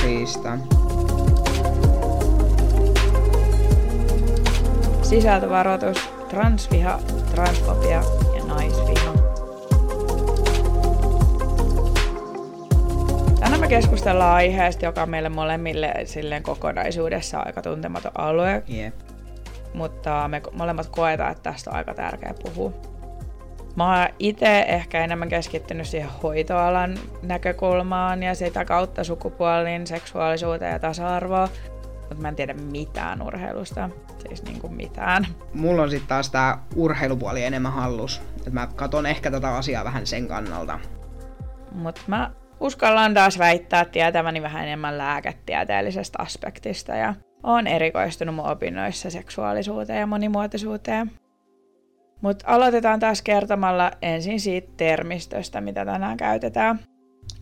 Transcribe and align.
Kriista. 0.00 0.58
Sisältövaroitus, 5.02 6.10
transviha, 6.28 6.98
transfobia 7.34 8.02
ja 8.36 8.44
naisviha. 8.44 9.12
Tänään 13.40 13.60
me 13.60 13.68
keskustellaan 13.68 14.34
aiheesta, 14.34 14.84
joka 14.84 15.02
on 15.02 15.10
meille 15.10 15.28
molemmille 15.28 15.94
silleen 16.04 16.42
kokonaisuudessa 16.42 17.38
aika 17.40 17.62
tuntematon 17.62 18.12
alue, 18.14 18.62
Jep. 18.68 18.94
mutta 19.74 20.28
me 20.28 20.42
molemmat 20.52 20.86
koetaan, 20.86 21.32
että 21.32 21.50
tästä 21.50 21.70
on 21.70 21.76
aika 21.76 21.94
tärkeä 21.94 22.34
puhua. 22.42 22.91
Mä 23.76 23.98
oon 23.98 24.08
itse 24.18 24.60
ehkä 24.60 25.04
enemmän 25.04 25.28
keskittynyt 25.28 25.86
siihen 25.86 26.10
hoitoalan 26.22 26.98
näkökulmaan 27.22 28.22
ja 28.22 28.34
sitä 28.34 28.64
kautta 28.64 29.04
sukupuolin, 29.04 29.86
seksuaalisuuteen 29.86 30.72
ja 30.72 30.78
tasa-arvoa, 30.78 31.48
mutta 31.98 32.14
mä 32.22 32.28
en 32.28 32.36
tiedä 32.36 32.54
mitään 32.54 33.22
urheilusta, 33.22 33.90
siis 34.28 34.42
niin 34.42 34.60
kuin 34.60 34.74
mitään. 34.74 35.26
Mulla 35.54 35.82
on 35.82 35.90
sitten 35.90 36.08
taas 36.08 36.30
tää 36.30 36.58
urheilupuoli 36.76 37.44
enemmän 37.44 37.72
hallus. 37.72 38.22
Et 38.46 38.52
mä 38.52 38.68
katon 38.76 39.06
ehkä 39.06 39.30
tätä 39.30 39.56
asiaa 39.56 39.84
vähän 39.84 40.06
sen 40.06 40.28
kannalta. 40.28 40.78
Mutta 41.72 42.00
mä 42.06 42.30
uskallan 42.60 43.14
taas 43.14 43.38
väittää 43.38 43.84
tietäväni 43.84 44.42
vähän 44.42 44.64
enemmän 44.64 44.98
lääketieteellisestä 44.98 46.22
aspektista 46.22 46.94
ja 46.94 47.14
oon 47.42 47.66
erikoistunut 47.66 48.34
mun 48.34 48.46
opinnoissa 48.46 49.10
seksuaalisuuteen 49.10 50.00
ja 50.00 50.06
monimuotoisuuteen. 50.06 51.10
Mutta 52.22 52.44
aloitetaan 52.48 53.00
taas 53.00 53.22
kertomalla 53.22 53.90
ensin 54.02 54.40
siitä 54.40 54.72
termistöstä, 54.76 55.60
mitä 55.60 55.84
tänään 55.84 56.16
käytetään. 56.16 56.80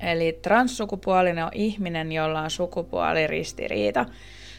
Eli 0.00 0.38
transsukupuolinen 0.42 1.44
on 1.44 1.50
ihminen, 1.54 2.12
jolla 2.12 2.40
on 2.40 2.50
sukupuoliristiriita. 2.50 4.06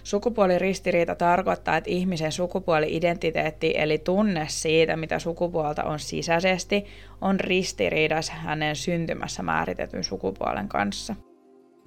Sukupuoliristiriita 0.04 1.16
tarkoittaa, 1.16 1.78
että 1.78 1.90
ihmisen 1.90 2.32
sukupuoli-identiteetti 2.32 3.74
eli 3.78 3.98
tunne 3.98 4.46
siitä, 4.50 4.96
mitä 4.96 5.20
sukupuolta 5.20 5.84
on 5.84 6.00
sisäisesti, 6.00 6.86
on 7.22 7.40
ristiriidassa 7.40 8.34
hänen 8.34 8.76
syntymässä 8.76 9.44
määritetyn 9.44 10.04
sukupuolen 10.04 10.68
kanssa. 10.68 11.16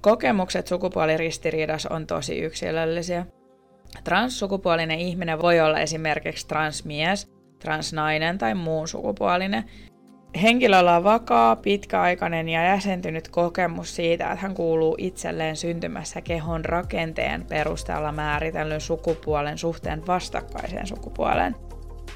Kokemukset 0.01 0.67
sukupuoliristiriidassa 0.67 1.89
on 1.93 2.07
tosi 2.07 2.39
yksilöllisiä. 2.39 3.27
Transsukupuolinen 4.05 4.99
ihminen 4.99 5.43
voi 5.43 5.61
olla 5.61 5.81
esimerkiksi 5.81 6.49
transmies, 6.49 7.34
transnainen 7.65 8.39
tai 8.39 8.55
muun 8.55 8.89
sukupuolinen. 8.89 9.65
Henkilöllä 10.43 10.97
on 10.97 11.05
vakaa, 11.05 11.57
pitkäaikainen 11.57 12.49
ja 12.49 12.65
jäsentynyt 12.65 13.29
kokemus 13.29 13.97
siitä, 13.97 14.25
että 14.25 14.43
hän 14.43 14.55
kuuluu 14.55 14.95
itselleen 14.99 15.57
syntymässä 15.57 16.21
kehon 16.21 16.65
rakenteen 16.65 17.47
perusteella 17.47 18.13
määritellyn 18.13 18.81
sukupuolen 18.81 19.59
suhteen 19.59 20.07
vastakkaiseen 20.07 20.87
sukupuoleen. 20.87 21.57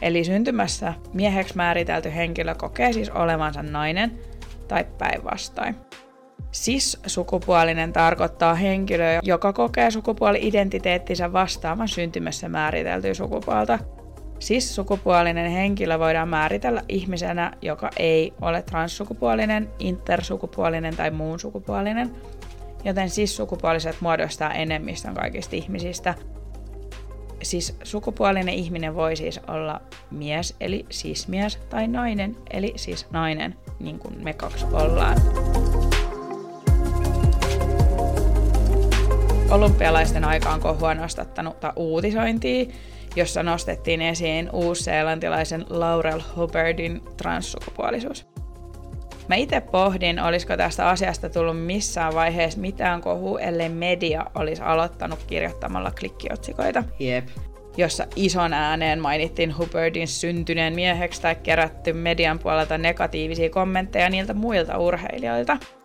Eli 0.02 0.24
syntymässä 0.24 0.94
mieheksi 1.14 1.56
määritelty 1.56 2.14
henkilö 2.14 2.55
kokee 2.55 2.92
siis 2.92 3.11
olevansa 3.11 3.62
nainen 3.62 4.18
tai 4.68 4.84
päinvastoin. 4.98 5.77
Cis-sukupuolinen 6.52 7.92
tarkoittaa 7.92 8.55
henkilöä, 8.55 9.20
joka 9.23 9.52
kokee 9.52 9.90
sukupuoli-identiteettinsä 9.90 11.33
vastaavan 11.33 11.89
syntymässä 11.89 12.48
määriteltyä 12.48 13.14
sukupuolta. 13.14 13.78
Cis-sukupuolinen 14.40 15.50
henkilö 15.50 15.98
voidaan 15.98 16.28
määritellä 16.28 16.82
ihmisenä, 16.88 17.52
joka 17.62 17.90
ei 17.96 18.32
ole 18.40 18.62
transsukupuolinen, 18.62 19.68
intersukupuolinen 19.78 20.96
tai 20.96 21.10
muun 21.10 21.40
sukupuolinen, 21.40 22.10
joten 22.84 23.08
cis-sukupuoliset 23.08 23.96
muodostaa 24.00 24.52
enemmistön 24.52 25.14
kaikista 25.14 25.56
ihmisistä. 25.56 26.14
Siis 27.42 27.76
sukupuolinen 27.82 28.54
ihminen 28.54 28.94
voi 28.94 29.16
siis 29.16 29.40
olla 29.48 29.80
mies, 30.10 30.56
eli 30.60 30.86
cis-mies, 30.90 31.56
tai 31.56 31.88
nainen, 31.88 32.36
eli 32.50 32.72
siis 32.76 33.06
nainen, 33.10 33.55
niin 33.80 33.98
kuin 33.98 34.24
me 34.24 34.32
kaksi 34.32 34.66
ollaan. 34.72 35.16
olympialaisten 39.50 40.24
aikaan 40.24 40.60
kohua 40.60 40.94
nostattanutta 40.94 41.72
uutisointia, 41.76 42.66
jossa 43.17 43.42
nostettiin 43.42 44.02
esiin 44.02 44.51
uusseelantilaisen 44.52 45.67
Laurel 45.70 46.20
Hubbardin 46.36 47.02
transsukupuolisuus. 47.17 48.27
Mä 49.29 49.35
itse 49.35 49.61
pohdin, 49.61 50.20
olisiko 50.20 50.57
tästä 50.57 50.89
asiasta 50.89 51.30
tullut 51.30 51.67
missään 51.67 52.14
vaiheessa 52.14 52.61
mitään 52.61 53.01
kohua, 53.01 53.41
ellei 53.41 53.68
media 53.68 54.27
olisi 54.35 54.63
aloittanut 54.63 55.18
kirjoittamalla 55.27 55.91
klikkiotsikoita, 55.91 56.85
Jep. 56.98 57.29
jossa 57.77 58.07
ison 58.17 58.52
ääneen 58.52 59.01
mainittiin 59.01 59.58
Hubbardin 59.58 60.08
syntyneen 60.08 60.74
mieheksi 60.74 61.23
tai 61.23 61.35
kerätty 61.35 61.92
median 61.92 62.39
puolelta 62.39 62.79
negatiivisia 62.79 63.51
kommentteja 63.51 64.11
niiltä 64.11 64.35
muilta 64.35 64.79
urheilijoilta– 64.79 65.57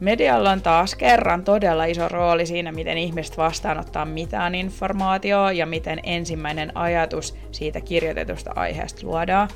Medialla 0.00 0.50
on 0.50 0.62
taas 0.62 0.94
kerran 0.94 1.44
todella 1.44 1.84
iso 1.84 2.08
rooli 2.08 2.46
siinä, 2.46 2.72
miten 2.72 2.98
ihmiset 2.98 3.38
vastaanottaa 3.38 4.04
mitään 4.04 4.54
informaatiota 4.54 5.52
ja 5.52 5.66
miten 5.66 6.00
ensimmäinen 6.02 6.76
ajatus 6.76 7.36
siitä 7.52 7.80
kirjoitetusta 7.80 8.52
aiheesta 8.56 9.06
luodaan. 9.06 9.48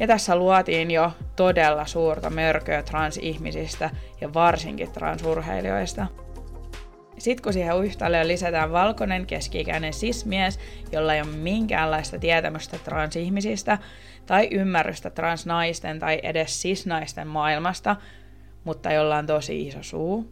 Ja 0.00 0.06
tässä 0.06 0.36
luotiin 0.36 0.90
jo 0.90 1.12
todella 1.36 1.86
suurta 1.86 2.30
mörköä 2.30 2.82
transihmisistä 2.82 3.90
ja 4.20 4.34
varsinkin 4.34 4.92
transurheilijoista. 4.92 6.06
Sitten 7.18 7.42
kun 7.42 7.52
siihen 7.52 7.84
yhtälöön 7.84 8.28
lisätään 8.28 8.72
valkoinen 8.72 9.26
keski-ikäinen 9.26 9.92
sismies, 9.92 10.58
jolla 10.92 11.14
ei 11.14 11.20
ole 11.20 11.30
minkäänlaista 11.30 12.18
tietämystä 12.18 12.78
transihmisistä 12.78 13.78
tai 14.26 14.48
ymmärrystä 14.50 15.10
transnaisten 15.10 15.98
tai 15.98 16.20
edes 16.22 16.62
sisnaisten 16.62 17.26
maailmasta, 17.26 17.96
mutta 18.64 18.92
jolla 18.92 19.16
on 19.16 19.26
tosi 19.26 19.66
iso 19.66 19.82
suu, 19.82 20.30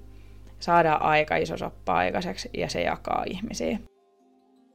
saadaan 0.59 1.03
aika 1.03 1.37
iso 1.37 1.57
soppa 1.57 1.95
aikaiseksi 1.95 2.51
ja 2.55 2.69
se 2.69 2.81
jakaa 2.81 3.25
ihmisiä. 3.27 3.79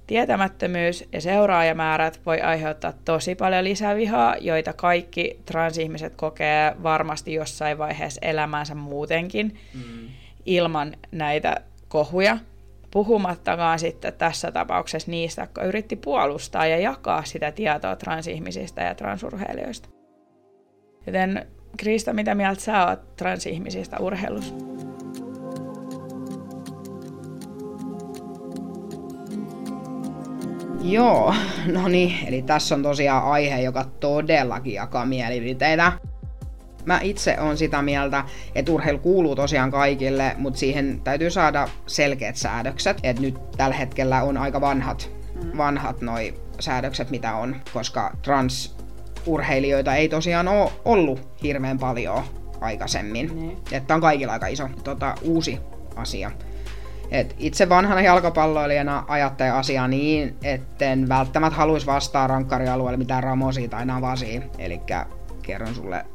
Tietämättömyys 0.08 1.08
ja 1.12 1.22
seuraajamäärät 1.22 2.22
voi 2.26 2.42
aiheuttaa 2.42 2.94
tosi 3.06 3.36
paljon 3.36 3.64
lisävihaa, 3.64 4.36
joita 4.38 4.74
kaikki 4.74 5.40
transihmiset 5.46 6.16
kokee 6.16 6.76
varmasti 6.84 7.34
jossain 7.34 7.78
vaiheessa 7.78 8.22
elämäänsä 8.24 8.76
muutenkin 8.76 9.58
mm. 9.74 10.10
ilman 10.46 10.94
näitä 11.12 11.56
kohuja. 11.88 12.38
Puhumattakaan 12.92 13.80
sitten 13.80 14.14
tässä 14.14 14.52
tapauksessa 14.52 15.12
niistä, 15.12 15.42
jotka 15.42 15.64
yritti 15.64 15.96
puolustaa 15.96 16.66
ja 16.66 16.78
jakaa 16.78 17.24
sitä 17.24 17.52
tietoa 17.52 17.96
transihmisistä 17.96 18.82
ja 18.82 18.96
transurheilijoista. 18.96 19.90
Joten 21.08 21.48
Krista, 21.78 22.14
mitä 22.14 22.36
mieltä 22.36 22.62
sä 22.62 22.88
oot 22.88 23.16
transihmisistä 23.16 23.98
urheilussa? 24.00 24.54
Joo, 30.82 31.36
no 31.66 31.88
niin, 31.88 32.28
eli 32.28 32.42
tässä 32.42 32.76
on 32.76 32.84
tosiaan 32.84 33.24
aihe, 33.24 33.62
joka 33.62 33.86
todellakin 34.00 34.74
jakaa 34.74 35.06
mielipiteitä. 35.06 35.92
Mä 36.86 37.00
itse 37.02 37.40
on 37.40 37.58
sitä 37.58 37.82
mieltä, 37.82 38.24
että 38.56 38.72
urheilu 38.72 39.00
kuuluu 39.00 39.36
tosiaan 39.36 39.72
kaikille, 39.72 40.36
mutta 40.38 40.60
siihen 40.60 41.02
täytyy 41.04 41.30
saada 41.30 41.68
selkeät 41.88 42.36
säädökset. 42.36 42.98
Et 43.04 43.20
nyt 43.20 43.52
tällä 43.58 43.76
hetkellä 43.76 44.24
on 44.24 44.38
aika 44.38 44.62
vanhat, 44.62 45.12
vanhat 45.58 46.02
noi 46.02 46.34
säädökset, 46.60 47.10
mitä 47.10 47.36
on, 47.36 47.56
koska 47.74 48.18
trans 48.22 48.83
urheilijoita 49.26 49.96
ei 49.96 50.10
tosiaan 50.10 50.48
ole 50.48 50.72
ollut 50.86 51.28
hirveän 51.44 51.80
paljon 51.80 52.24
aikaisemmin. 52.62 53.36
Niin. 53.36 53.58
Että 53.72 53.96
on 53.96 54.02
kaikilla 54.02 54.34
aika 54.34 54.48
iso 54.48 54.70
tota, 54.84 55.16
uusi 55.22 55.60
asia. 55.96 56.32
Et 57.12 57.36
itse 57.40 57.70
vanhana 57.70 58.02
jalkapalloilijana 58.02 59.04
ajattelen 59.08 59.54
asiaa 59.54 59.88
niin, 59.88 60.36
etten 60.44 61.10
välttämättä 61.10 61.58
haluaisi 61.58 61.86
vastaa 61.86 62.28
rankkarialueelle 62.28 62.98
mitään 62.98 63.24
Ramosia 63.24 63.70
tai 63.70 63.86
Navasia. 63.86 64.42
Eli 64.58 64.82
kerron 65.42 65.76
sulle 65.76 66.06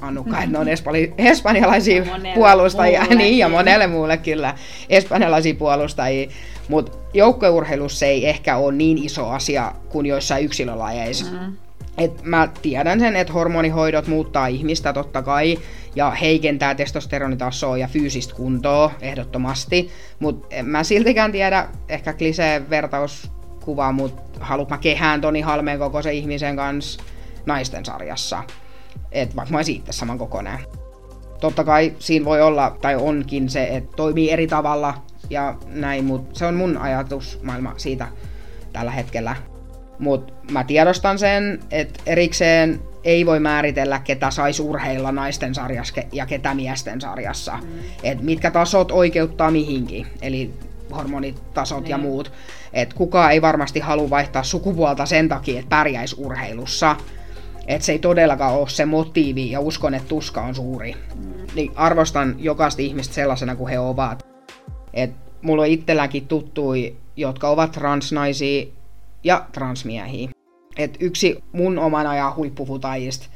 Annukka, 0.00 0.38
että 0.38 0.50
ne 0.50 0.58
on 0.58 0.68
espali, 0.68 1.14
espanjalaisia 1.18 2.04
puolustajia, 2.34 3.04
niin, 3.04 3.38
ja 3.38 3.48
monelle 3.48 3.86
muulle 3.86 4.16
kyllä 4.16 4.54
espanjalaisia 4.88 5.54
puolustajia. 5.54 6.30
Mutta 6.68 6.98
joukkueurheilussa 7.14 8.06
ei 8.06 8.28
ehkä 8.28 8.56
ole 8.56 8.72
niin 8.72 8.98
iso 8.98 9.28
asia 9.28 9.72
kuin 9.88 10.06
joissain 10.06 10.44
yksilölajeissa. 10.44 11.24
Mm-hmm. 11.24 11.56
Et 11.98 12.22
mä 12.22 12.48
tiedän 12.62 13.00
sen, 13.00 13.16
että 13.16 13.32
hormonihoidot 13.32 14.06
muuttaa 14.06 14.46
ihmistä 14.46 14.92
totta 14.92 15.22
kai 15.22 15.58
ja 15.96 16.10
heikentää 16.10 16.74
testosteronitasoa 16.74 17.78
ja 17.78 17.88
fyysistä 17.88 18.34
kuntoa 18.34 18.90
ehdottomasti, 19.00 19.90
mutta 20.18 20.56
mä 20.62 20.84
siltikään 20.84 21.32
tiedä, 21.32 21.68
ehkä 21.88 22.12
klisee 22.12 22.70
vertauskuva, 22.70 23.92
mutta 23.92 24.22
haluat 24.40 24.70
mä 24.70 24.78
kehään 24.78 25.20
Toni 25.20 25.40
Halmeen 25.40 25.78
kokoisen 25.78 26.14
ihmisen 26.14 26.56
kanssa 26.56 27.02
naisten 27.46 27.84
sarjassa. 27.84 28.44
Et 29.12 29.36
vaikka 29.36 29.52
mä 29.52 29.58
olisin 29.58 29.76
itse 29.76 29.92
saman 29.92 30.18
kokoinen. 30.18 30.58
Totta 31.40 31.64
kai 31.64 31.92
siinä 31.98 32.24
voi 32.24 32.42
olla, 32.42 32.76
tai 32.80 32.96
onkin 32.96 33.48
se, 33.48 33.64
että 33.64 33.96
toimii 33.96 34.30
eri 34.30 34.46
tavalla 34.46 34.94
ja 35.30 35.54
näin, 35.66 36.04
mutta 36.04 36.38
se 36.38 36.46
on 36.46 36.54
mun 36.54 36.76
ajatusmaailma 36.76 37.74
siitä 37.76 38.08
tällä 38.72 38.90
hetkellä. 38.90 39.36
Mutta 40.02 40.32
mä 40.50 40.64
tiedostan 40.64 41.18
sen, 41.18 41.60
että 41.70 42.00
erikseen 42.06 42.80
ei 43.04 43.26
voi 43.26 43.40
määritellä, 43.40 43.98
ketä 43.98 44.30
saisi 44.30 44.62
urheilla 44.62 45.12
naisten 45.12 45.54
sarjassa 45.54 46.02
ja 46.12 46.26
ketä 46.26 46.54
miesten 46.54 47.00
sarjassa. 47.00 47.52
Mm. 47.62 47.68
Et 48.02 48.22
mitkä 48.22 48.50
tasot 48.50 48.92
oikeuttaa 48.92 49.50
mihinkin, 49.50 50.06
eli 50.22 50.50
hormonitasot 50.96 51.82
niin. 51.82 51.90
ja 51.90 51.98
muut. 51.98 52.32
Et 52.72 52.94
kukaan 52.94 53.32
ei 53.32 53.42
varmasti 53.42 53.80
halua 53.80 54.10
vaihtaa 54.10 54.42
sukupuolta 54.42 55.06
sen 55.06 55.28
takia, 55.28 55.58
että 55.58 55.68
pärjäisi 55.68 56.16
urheilussa. 56.18 56.96
Et 57.66 57.82
se 57.82 57.92
ei 57.92 57.98
todellakaan 57.98 58.54
ole 58.54 58.68
se 58.68 58.84
motiivi 58.84 59.50
ja 59.50 59.60
uskon, 59.60 59.94
että 59.94 60.08
tuska 60.08 60.40
on 60.40 60.54
suuri. 60.54 60.94
Mm. 61.14 61.32
Niin 61.54 61.72
arvostan 61.76 62.34
jokaista 62.38 62.82
ihmistä 62.82 63.14
sellaisena 63.14 63.56
kuin 63.56 63.70
he 63.70 63.78
ovat. 63.78 64.26
Et 64.94 65.10
mulla 65.42 65.62
on 65.62 65.68
itselläänkin 65.68 66.26
tuttui, 66.26 66.96
jotka 67.16 67.48
ovat 67.48 67.72
transnaisia 67.72 68.66
ja 69.24 69.46
transmiehiä. 69.52 70.30
Et 70.76 70.96
yksi 71.00 71.44
mun 71.52 71.78
oman 71.78 72.06
ajan 72.06 72.36
huippufutajista 72.36 73.26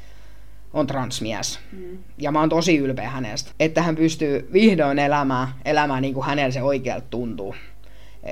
on 0.73 0.87
transmies. 0.87 1.59
Mm. 1.71 1.97
Ja 2.17 2.31
mä 2.31 2.39
oon 2.39 2.49
tosi 2.49 2.77
ylpeä 2.77 3.09
hänestä, 3.09 3.51
että 3.59 3.81
hän 3.81 3.95
pystyy 3.95 4.49
vihdoin 4.53 4.99
elämään, 4.99 5.47
elämään 5.65 6.01
niin 6.01 6.13
kuin 6.13 6.25
hänellä 6.25 6.51
se 6.51 6.61
oikealta 6.61 7.07
tuntuu. 7.09 7.55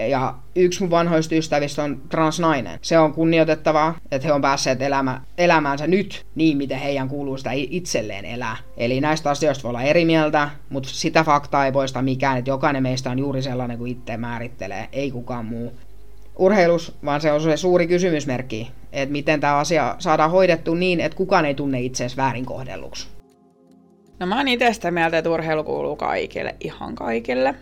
Ja 0.10 0.36
yksi 0.56 0.82
mun 0.82 0.92
vanhoista 0.92 1.36
ystävistä 1.36 1.84
on 1.84 2.02
transnainen. 2.10 2.80
Se 2.82 3.00
on 3.00 3.14
kunnioitettavaa, 3.14 3.96
että 4.12 4.28
he 4.28 4.34
on 4.34 4.42
päässeet 4.42 4.82
elämä, 4.82 5.22
elämäänsä 5.38 5.88
nyt 5.88 6.26
niin, 6.36 6.58
miten 6.58 6.80
heidän 6.80 7.10
kuuluu 7.10 7.38
sitä 7.38 7.52
itselleen 7.54 8.26
elää. 8.26 8.58
Eli 8.78 9.02
näistä 9.02 9.30
asioista 9.30 9.64
voi 9.64 9.70
olla 9.70 9.82
eri 9.82 10.06
mieltä, 10.06 10.50
mutta 10.70 10.90
sitä 10.90 11.24
faktaa 11.24 11.66
ei 11.66 11.72
poista 11.72 12.02
mikään, 12.02 12.38
että 12.38 12.52
jokainen 12.52 12.84
meistä 12.84 13.12
on 13.12 13.20
juuri 13.20 13.42
sellainen 13.42 13.78
kuin 13.78 13.92
itse 13.92 14.18
määrittelee, 14.18 14.90
ei 14.92 15.12
kukaan 15.12 15.46
muu 15.46 15.74
urheilus, 16.40 16.98
vaan 17.06 17.22
se 17.22 17.32
on 17.32 17.42
se 17.42 17.58
suuri 17.58 17.88
kysymysmerkki, 17.88 18.72
että 18.92 19.12
miten 19.12 19.40
tämä 19.40 19.58
asia 19.58 19.96
saadaan 20.00 20.32
hoidettu 20.32 20.76
niin, 20.76 21.00
että 21.00 21.18
kukaan 21.18 21.46
ei 21.46 21.54
tunne 21.54 21.82
itseäsi 21.82 22.18
väärin 22.18 22.46
kohdelluksi. 22.46 23.08
No 24.20 24.26
mä 24.26 24.38
oon 24.38 24.48
itse 24.48 24.74
sitä 24.74 24.92
mieltä, 24.92 25.18
että 25.18 25.30
urheilu 25.30 25.64
kuuluu 25.64 25.96
kaikille, 25.96 26.56
ihan 26.60 26.96
kaikille. 26.96 27.56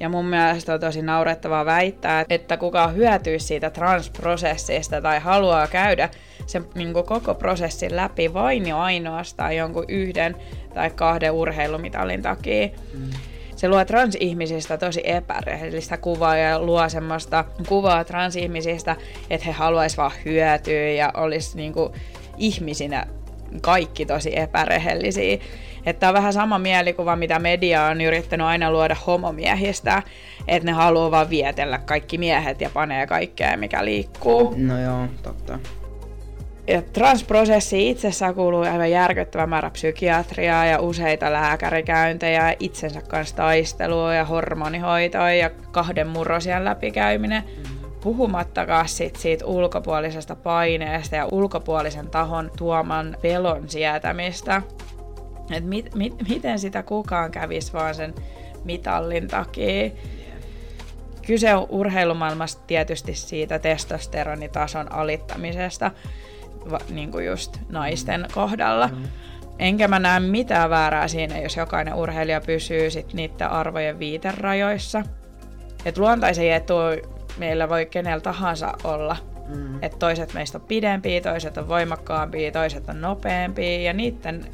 Ja 0.00 0.08
mun 0.08 0.24
mielestä 0.24 0.74
on 0.74 0.80
tosi 0.80 1.02
naurettavaa 1.02 1.64
väittää, 1.64 2.24
että 2.30 2.56
kuka 2.56 2.88
hyötyy 2.88 3.38
siitä 3.38 3.70
transprosessista 3.70 5.00
tai 5.00 5.20
haluaa 5.20 5.66
käydä 5.66 6.08
sen 6.46 6.64
niin 6.74 6.92
koko 6.92 7.34
prosessin 7.34 7.96
läpi 7.96 8.34
vain 8.34 8.66
ja 8.66 8.82
ainoastaan 8.82 9.56
jonkun 9.56 9.84
yhden 9.88 10.36
tai 10.74 10.90
kahden 10.90 11.32
urheilumitalin 11.32 12.22
takia. 12.22 12.68
Mm 12.94 13.10
se 13.58 13.68
luo 13.68 13.84
transihmisistä 13.84 14.78
tosi 14.78 15.00
epärehellistä 15.04 15.96
kuvaa 15.96 16.36
ja 16.36 16.60
luo 16.60 16.88
semmoista 16.88 17.44
kuvaa 17.68 18.04
transihmisistä, 18.04 18.96
että 19.30 19.46
he 19.46 19.52
haluaisivat 19.52 20.02
vaan 20.02 20.12
hyötyä 20.24 20.90
ja 20.90 21.10
olisi 21.14 21.56
niinku 21.56 21.92
ihmisinä 22.36 23.06
kaikki 23.60 24.06
tosi 24.06 24.38
epärehellisiä. 24.38 25.38
Että 25.86 26.08
on 26.08 26.14
vähän 26.14 26.32
sama 26.32 26.58
mielikuva, 26.58 27.16
mitä 27.16 27.38
media 27.38 27.84
on 27.84 28.00
yrittänyt 28.00 28.46
aina 28.46 28.70
luoda 28.70 28.96
homomiehistä, 29.06 30.02
että 30.48 30.66
ne 30.66 30.72
haluaa 30.72 31.10
vaan 31.10 31.30
vietellä 31.30 31.78
kaikki 31.78 32.18
miehet 32.18 32.60
ja 32.60 32.70
panee 32.70 33.06
kaikkea, 33.06 33.56
mikä 33.56 33.84
liikkuu. 33.84 34.54
No 34.56 34.80
joo, 34.80 35.06
totta. 35.22 35.58
Ja 36.68 36.82
transprosessi 36.82 37.90
itsessään 37.90 38.34
kuuluu 38.34 38.60
aivan 38.60 38.90
järkyttävä 38.90 39.46
määrä 39.46 39.70
psykiatriaa 39.70 40.66
ja 40.66 40.80
useita 40.80 41.32
lääkärikäyntejä, 41.32 42.54
itsensä 42.60 43.02
kanssa 43.02 43.36
taistelua 43.36 44.14
ja 44.14 44.24
hormonihoitoa 44.24 45.32
ja 45.32 45.50
kahden 45.70 46.08
murrosien 46.08 46.64
läpikäyminen. 46.64 47.42
Puhumattakaan 48.00 48.88
sit 48.88 49.16
siitä 49.16 49.46
ulkopuolisesta 49.46 50.36
paineesta 50.36 51.16
ja 51.16 51.26
ulkopuolisen 51.26 52.10
tahon 52.10 52.50
tuoman 52.56 53.16
pelon 53.22 53.68
sietämistä. 53.68 54.62
Et 55.50 55.64
mit, 55.64 55.94
mit, 55.94 56.14
miten 56.28 56.58
sitä 56.58 56.82
kukaan 56.82 57.30
kävisi 57.30 57.72
vaan 57.72 57.94
sen 57.94 58.14
mitallin 58.64 59.28
takia. 59.28 59.90
Kyse 61.26 61.54
on 61.54 61.66
urheilumaailmasta 61.68 62.62
tietysti 62.66 63.14
siitä 63.14 63.58
testosteronitason 63.58 64.92
alittamisesta, 64.92 65.90
va, 66.70 66.78
niin 66.90 67.10
kuin 67.10 67.26
just 67.26 67.58
naisten 67.68 68.26
kohdalla. 68.34 68.86
Mm. 68.88 69.04
Enkä 69.58 69.88
mä 69.88 69.98
näe 69.98 70.20
mitään 70.20 70.70
väärää 70.70 71.08
siinä, 71.08 71.38
jos 71.38 71.56
jokainen 71.56 71.94
urheilija 71.94 72.40
pysyy 72.40 72.90
sit 72.90 73.14
niiden 73.14 73.50
arvojen 73.50 73.98
viiterajoissa. 73.98 75.02
Et 75.84 75.98
luontaisen 75.98 76.52
etu 76.52 76.74
meillä 77.38 77.68
voi 77.68 77.86
kenellä 77.86 78.20
tahansa 78.20 78.72
olla. 78.84 79.16
Mm. 79.48 79.82
Että 79.82 79.98
toiset 79.98 80.34
meistä 80.34 80.58
on 80.58 80.64
pidempiä, 80.64 81.20
toiset 81.20 81.56
on 81.56 81.68
voimakkaampia, 81.68 82.52
toiset 82.52 82.88
on 82.88 83.00
nopeampia 83.00 83.82
ja 83.82 83.92
niiden 83.92 84.44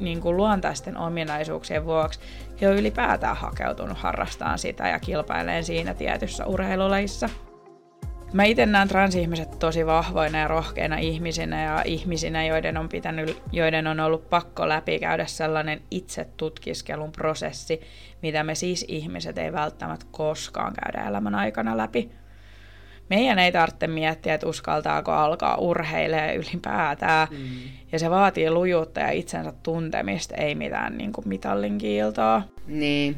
niin 0.00 0.20
kuin 0.20 0.36
luontaisten 0.36 0.96
ominaisuuksien 0.96 1.84
vuoksi 1.84 2.20
he 2.60 2.68
on 2.68 2.76
ylipäätään 2.76 3.36
hakeutunut 3.36 3.98
harrastamaan 3.98 4.58
sitä 4.58 4.88
ja 4.88 4.98
kilpaileen 4.98 5.64
siinä 5.64 5.94
tietyssä 5.94 6.46
urheilulajissa. 6.46 7.28
Mä 8.36 8.44
itse 8.44 8.66
näen 8.66 8.88
transihmiset 8.88 9.58
tosi 9.58 9.86
vahvoina 9.86 10.38
ja 10.38 10.48
rohkeina 10.48 10.96
ihmisinä 10.96 11.64
ja 11.64 11.82
ihmisinä, 11.84 12.46
joiden 12.46 12.76
on, 12.76 12.88
pitänyt, 12.88 13.42
joiden 13.52 13.86
on 13.86 14.00
ollut 14.00 14.30
pakko 14.30 14.68
läpikäydä 14.68 15.26
sellainen 15.26 15.80
itse 15.90 16.26
tutkiskelun 16.36 17.12
prosessi, 17.12 17.80
mitä 18.22 18.44
me 18.44 18.54
siis 18.54 18.84
ihmiset 18.88 19.38
ei 19.38 19.52
välttämättä 19.52 20.06
koskaan 20.10 20.72
käydä 20.82 21.08
elämän 21.08 21.34
aikana 21.34 21.76
läpi. 21.76 22.10
Meidän 23.10 23.38
ei 23.38 23.52
tarvitse 23.52 23.86
miettiä, 23.86 24.34
että 24.34 24.48
uskaltaako 24.48 25.12
alkaa 25.12 25.56
urheilemaan 25.56 26.36
ylipäätään. 26.36 27.28
Mm. 27.30 27.38
Ja 27.92 27.98
se 27.98 28.10
vaatii 28.10 28.50
lujuutta 28.50 29.00
ja 29.00 29.10
itsensä 29.10 29.52
tuntemista, 29.62 30.34
ei 30.34 30.54
mitään 30.54 30.98
niin 30.98 31.12
kuin 31.12 31.28
mitallin 31.28 31.78
kiiltoa. 31.78 32.42
Niin, 32.66 33.16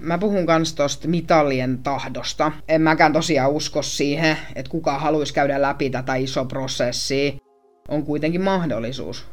Mä 0.00 0.18
puhun 0.18 0.46
kans 0.46 0.74
tosta 0.74 1.08
mitallien 1.08 1.78
tahdosta. 1.78 2.52
En 2.68 2.82
mäkään 2.82 3.12
tosiaan 3.12 3.50
usko 3.50 3.82
siihen, 3.82 4.36
että 4.54 4.70
kuka 4.70 4.98
haluaisi 4.98 5.34
käydä 5.34 5.62
läpi 5.62 5.90
tätä 5.90 6.14
iso 6.14 6.44
prosessia. 6.44 7.32
On 7.88 8.02
kuitenkin 8.02 8.40
mahdollisuus. 8.40 9.26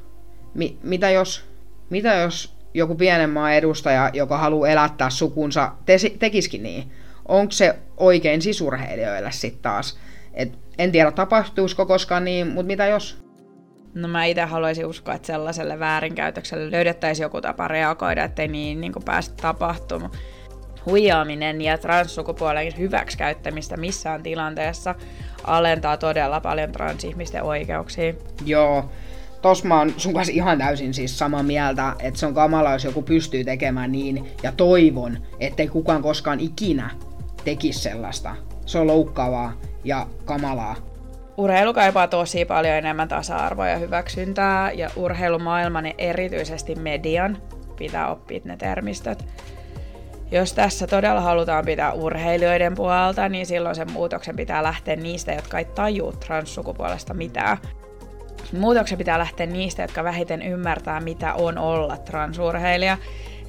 Mi- 0.53 0.77
mitä 0.83 1.09
jos, 1.09 1.45
mitä 1.89 2.15
jos 2.15 2.55
joku 2.73 2.95
pienen 2.95 3.29
maan 3.29 3.53
edustaja, 3.53 4.09
joka 4.13 4.37
haluaa 4.37 4.69
elättää 4.69 5.09
sukunsa, 5.09 5.71
te- 5.85 6.15
tekisikin 6.19 6.63
niin? 6.63 6.91
Onko 7.27 7.51
se 7.51 7.75
oikein 7.97 8.41
sisurheilijoille 8.41 9.31
sitten 9.31 9.61
taas? 9.61 9.99
Et 10.33 10.53
en 10.77 10.91
tiedä 10.91 11.11
tapahtuisiko 11.11 11.85
koskaan 11.85 12.25
niin, 12.25 12.47
mutta 12.47 12.67
mitä 12.67 12.87
jos? 12.87 13.23
No 13.93 14.07
mä 14.07 14.25
itse 14.25 14.41
haluaisin 14.41 14.85
uskoa, 14.85 15.13
että 15.13 15.27
sellaiselle 15.27 15.79
väärinkäytökselle 15.79 16.71
löydettäisiin 16.71 17.23
joku 17.23 17.41
tapa 17.41 17.67
reagoida, 17.67 18.23
ettei 18.23 18.47
niin, 18.47 18.81
niin 18.81 18.93
päästä 19.05 19.35
tapahtumaan 19.41 20.11
huijaaminen 20.87 21.61
ja 21.61 21.77
transsukupuolen 21.77 22.77
hyväksikäyttämistä 22.77 23.77
missään 23.77 24.23
tilanteessa 24.23 24.95
alentaa 25.43 25.97
todella 25.97 26.39
paljon 26.39 26.71
transihmisten 26.71 27.43
oikeuksia. 27.43 28.13
Joo, 28.45 28.89
tos 29.41 29.63
mä 29.63 29.77
oon 29.77 29.93
sun 29.97 30.13
kanssa 30.13 30.33
ihan 30.33 30.57
täysin 30.57 30.93
siis 30.93 31.19
samaa 31.19 31.43
mieltä, 31.43 31.93
että 31.99 32.19
se 32.19 32.25
on 32.25 32.33
kamala, 32.33 32.73
jos 32.73 32.83
joku 32.83 33.01
pystyy 33.01 33.43
tekemään 33.43 33.91
niin, 33.91 34.27
ja 34.43 34.51
toivon, 34.51 35.17
ettei 35.39 35.67
kukaan 35.67 36.01
koskaan 36.01 36.39
ikinä 36.39 36.89
tekisi 37.43 37.79
sellaista. 37.79 38.35
Se 38.65 38.79
on 38.79 38.87
loukkaavaa 38.87 39.53
ja 39.83 40.07
kamalaa. 40.25 40.75
Urheilu 41.37 41.73
kaipaa 41.73 42.07
tosi 42.07 42.45
paljon 42.45 42.75
enemmän 42.75 43.07
tasa-arvoa 43.07 43.67
ja 43.67 43.77
hyväksyntää, 43.77 44.71
ja 44.71 44.89
urheilumaailman 44.95 45.85
ja 45.85 45.93
erityisesti 45.97 46.75
median 46.75 47.37
pitää 47.77 48.11
oppia 48.11 48.41
ne 48.43 48.57
termistöt 48.57 49.25
jos 50.31 50.53
tässä 50.53 50.87
todella 50.87 51.21
halutaan 51.21 51.65
pitää 51.65 51.93
urheilijoiden 51.93 52.75
puolta, 52.75 53.29
niin 53.29 53.45
silloin 53.45 53.75
sen 53.75 53.91
muutoksen 53.91 54.35
pitää 54.35 54.63
lähteä 54.63 54.95
niistä, 54.95 55.33
jotka 55.33 55.59
ei 55.59 55.65
tajuu 55.65 56.11
transsukupuolesta 56.11 57.13
mitään. 57.13 57.57
Muutoksen 58.59 58.97
pitää 58.97 59.19
lähteä 59.19 59.45
niistä, 59.45 59.81
jotka 59.81 60.03
vähiten 60.03 60.41
ymmärtää, 60.41 60.99
mitä 60.99 61.33
on 61.33 61.57
olla 61.57 61.97
transurheilija. 61.97 62.97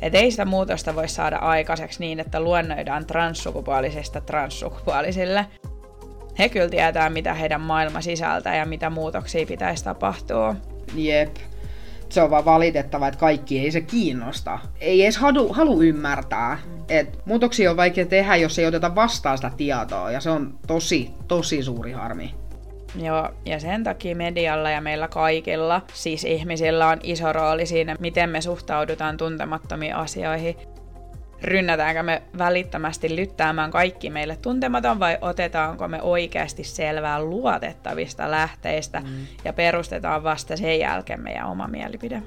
Et 0.03 0.15
ei 0.15 0.31
sitä 0.31 0.45
muutosta 0.45 0.95
voi 0.95 1.09
saada 1.09 1.37
aikaiseksi 1.37 2.01
niin, 2.01 2.21
että 2.21 2.41
luennoidaan 2.41 3.07
transsukupuolisista 3.07 4.21
transsukupuolisille. 4.21 5.47
He 6.39 6.49
kyllä 6.49 6.69
tietää, 6.69 7.11
mitä 7.11 7.35
heidän 7.35 7.61
maailma 7.61 8.01
sisältää 8.01 8.57
ja 8.57 8.67
mitä 8.67 8.91
muutoksia 8.91 9.47
pitäisi 9.47 9.85
tapahtua. 9.85 10.55
Jep 10.95 11.37
se 12.09 12.23
on 12.23 12.31
vaan 12.31 12.45
valitettava, 12.45 13.09
että 13.09 13.21
kaikki 13.21 13.59
ei 13.59 13.71
se 13.71 13.81
kiinnosta. 13.81 14.59
Ei 14.81 15.03
edes 15.03 15.17
halu, 15.17 15.53
halu 15.53 15.83
ymmärtää. 15.83 16.59
Et 16.89 17.19
muutoksia 17.25 17.71
on 17.71 17.77
vaikea 17.77 18.07
tehdä, 18.07 18.37
jos 18.37 18.59
ei 18.59 18.67
oteta 18.67 18.95
vastaan 18.95 19.39
sitä 19.39 19.51
tietoa, 19.57 20.11
ja 20.11 20.21
se 20.21 20.31
on 20.31 20.59
tosi, 20.67 21.11
tosi 21.29 21.63
suuri 21.63 21.93
harmi. 21.93 22.35
Joo, 23.03 23.29
ja 23.45 23.61
sen 23.61 23.85
takia 23.85 24.17
medialla 24.17 24.71
ja 24.71 24.81
meillä 24.81 25.09
kaikilla, 25.09 25.83
siis 25.93 26.25
ihmisillä 26.25 26.89
on 26.89 26.99
iso 27.03 27.33
rooli 27.33 27.67
siinä, 27.67 27.97
miten 28.01 28.31
me 28.31 28.41
suhtaudutaan 28.41 29.17
tuntemattomiin 29.17 29.95
asioihin. 29.95 30.57
Rynnätäänkö 31.43 32.03
me 32.03 32.23
välittömästi 32.39 33.17
lyttäämään 33.17 33.71
kaikki 33.71 34.11
meille 34.11 34.37
tuntematon 34.37 35.01
vai 35.01 35.19
otetaanko 35.21 35.89
me 35.89 36.03
oikeasti 36.03 36.65
selvää 36.65 37.23
luotettavista 37.23 38.31
lähteistä 38.31 39.01
mm. 39.01 39.27
ja 39.45 39.53
perustetaan 39.53 40.23
vasta 40.23 40.57
sen 40.57 40.79
jälkeen 40.79 41.21
meidän 41.21 41.47
oma 41.47 41.69
mielipide? 41.69 42.23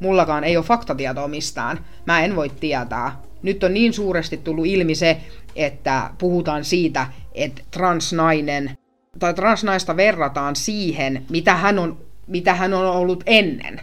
Mullakaan 0.00 0.44
ei 0.44 0.56
ole 0.56 0.64
faktatietoa 0.64 1.28
mistään. 1.28 1.78
Mä 2.06 2.20
en 2.20 2.36
voi 2.36 2.48
tietää. 2.48 3.22
Nyt 3.42 3.64
on 3.64 3.74
niin 3.74 3.92
suuresti 3.92 4.36
tullut 4.36 4.66
ilmi 4.66 4.94
se, 4.94 5.16
että 5.56 6.10
puhutaan 6.18 6.64
siitä, 6.64 7.06
että 7.34 7.62
transnainen 7.70 8.78
tai 9.18 9.34
transnaista 9.34 9.96
verrataan 9.96 10.56
siihen, 10.56 11.26
mitä 11.30 11.54
hän 11.54 11.78
on, 11.78 11.98
mitä 12.26 12.54
hän 12.54 12.74
on 12.74 12.86
ollut 12.86 13.22
ennen. 13.26 13.80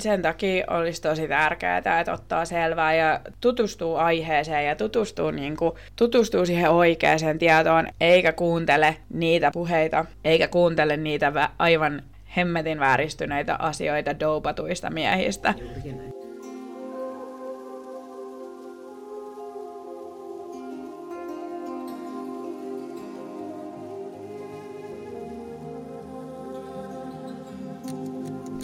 Sen 0.00 0.22
takia 0.22 0.64
olisi 0.70 1.02
tosi 1.02 1.28
tärkeää, 1.28 1.78
että 1.78 2.12
ottaa 2.12 2.44
selvää 2.44 2.94
ja 2.94 3.20
tutustuu 3.40 3.96
aiheeseen 3.96 4.66
ja 4.66 4.76
tutustuu, 4.76 5.30
niin 5.30 5.56
kuin, 5.56 5.72
tutustuu 5.96 6.46
siihen 6.46 6.70
oikeaan 6.70 7.38
tietoon, 7.38 7.86
eikä 8.00 8.32
kuuntele 8.32 8.96
niitä 9.10 9.50
puheita, 9.50 10.04
eikä 10.24 10.48
kuuntele 10.48 10.96
niitä 10.96 11.50
aivan 11.58 12.02
hemmetin 12.36 12.80
vääristyneitä 12.80 13.56
asioita 13.58 14.20
doupatuista 14.20 14.90
miehistä. 14.90 15.54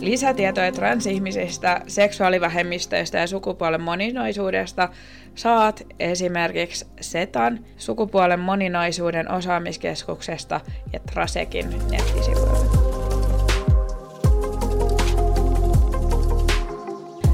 Lisätietoja 0.00 0.72
transihmisistä, 0.72 1.80
seksuaalivähemmistöistä 1.86 3.18
ja 3.18 3.26
sukupuolen 3.26 3.80
moninaisuudesta 3.80 4.88
saat 5.34 5.86
esimerkiksi 6.00 6.86
SETAN, 7.00 7.58
sukupuolen 7.76 8.40
moninaisuuden 8.40 9.30
osaamiskeskuksesta 9.30 10.60
ja 10.92 11.00
Trasekin 11.12 11.70
nettisivuilta. 11.90 12.78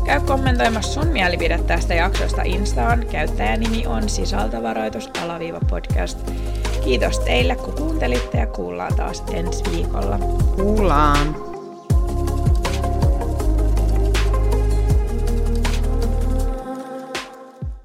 Käy 0.07 0.21
kommentoimassa 0.21 0.93
sun 0.93 1.13
mielipide 1.13 1.59
tästä 1.67 1.95
jaksosta 1.95 2.43
Instaan. 2.43 3.07
Käyttäjänimi 3.07 3.87
on 3.87 4.09
sisältövaroitus 4.09 5.11
alaviiva 5.23 5.61
podcast. 5.71 6.31
Kiitos 6.85 7.19
teille, 7.19 7.57
kun 7.57 7.75
kuuntelitte 7.75 8.39
ja 8.39 8.47
kuullaan 8.47 8.97
taas 8.97 9.25
ensi 9.33 9.65
viikolla. 9.71 10.19
Kuullaan. 10.57 11.54